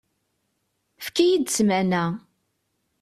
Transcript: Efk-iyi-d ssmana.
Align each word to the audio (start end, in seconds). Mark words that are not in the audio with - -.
Efk-iyi-d 0.99 1.47
ssmana. 1.49 2.05